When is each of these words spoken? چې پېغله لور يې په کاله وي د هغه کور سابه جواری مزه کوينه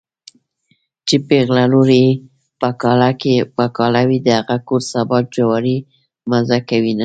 چې 1.07 1.15
پېغله 1.27 1.65
لور 1.71 1.89
يې 2.01 2.07
په 3.57 3.63
کاله 3.77 4.01
وي 4.07 4.17
د 4.21 4.27
هغه 4.39 4.57
کور 4.67 4.81
سابه 4.91 5.17
جواری 5.35 5.77
مزه 6.29 6.57
کوينه 6.69 6.99